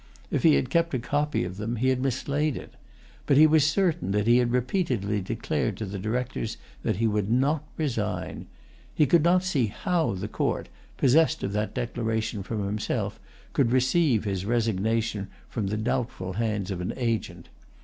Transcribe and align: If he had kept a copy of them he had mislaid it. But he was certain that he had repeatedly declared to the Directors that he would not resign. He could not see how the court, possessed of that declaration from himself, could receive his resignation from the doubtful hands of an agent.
If 0.31 0.41
he 0.41 0.55
had 0.55 0.71
kept 0.71 0.95
a 0.95 0.97
copy 0.97 1.43
of 1.43 1.57
them 1.57 1.75
he 1.75 1.89
had 1.89 2.01
mislaid 2.01 2.57
it. 2.57 2.73
But 3.27 3.37
he 3.37 3.45
was 3.45 3.67
certain 3.67 4.09
that 4.13 4.25
he 4.25 4.37
had 4.37 4.51
repeatedly 4.51 5.21
declared 5.21 5.77
to 5.77 5.85
the 5.85 5.99
Directors 5.99 6.57
that 6.81 6.95
he 6.95 7.05
would 7.05 7.29
not 7.29 7.63
resign. 7.77 8.47
He 8.95 9.05
could 9.05 9.21
not 9.21 9.43
see 9.43 9.67
how 9.67 10.13
the 10.13 10.27
court, 10.27 10.69
possessed 10.97 11.43
of 11.43 11.53
that 11.53 11.75
declaration 11.75 12.41
from 12.41 12.65
himself, 12.65 13.19
could 13.53 13.71
receive 13.71 14.23
his 14.23 14.43
resignation 14.43 15.27
from 15.47 15.67
the 15.67 15.77
doubtful 15.77 16.33
hands 16.33 16.71
of 16.71 16.81
an 16.81 16.93
agent. 16.97 17.49